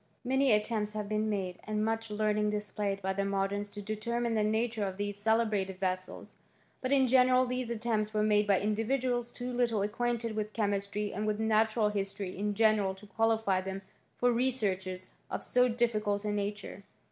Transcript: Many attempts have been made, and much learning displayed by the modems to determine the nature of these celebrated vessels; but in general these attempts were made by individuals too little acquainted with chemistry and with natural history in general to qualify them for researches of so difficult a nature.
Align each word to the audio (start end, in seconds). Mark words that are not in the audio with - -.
Many 0.23 0.51
attempts 0.51 0.93
have 0.93 1.07
been 1.07 1.29
made, 1.29 1.59
and 1.65 1.85
much 1.85 2.09
learning 2.09 2.49
displayed 2.49 3.03
by 3.03 3.13
the 3.13 3.21
modems 3.21 3.71
to 3.73 3.83
determine 3.83 4.33
the 4.33 4.43
nature 4.43 4.83
of 4.83 4.97
these 4.97 5.15
celebrated 5.15 5.77
vessels; 5.79 6.37
but 6.81 6.91
in 6.91 7.05
general 7.05 7.45
these 7.45 7.69
attempts 7.69 8.11
were 8.11 8.23
made 8.23 8.47
by 8.47 8.59
individuals 8.59 9.31
too 9.31 9.53
little 9.53 9.83
acquainted 9.83 10.35
with 10.35 10.53
chemistry 10.53 11.13
and 11.13 11.27
with 11.27 11.39
natural 11.39 11.89
history 11.89 12.35
in 12.35 12.55
general 12.55 12.95
to 12.95 13.05
qualify 13.05 13.61
them 13.61 13.83
for 14.17 14.31
researches 14.33 15.09
of 15.29 15.43
so 15.43 15.67
difficult 15.67 16.25
a 16.25 16.31
nature. 16.31 16.83